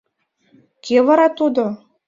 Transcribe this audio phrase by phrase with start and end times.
[0.85, 1.65] Кӧ вара тудо?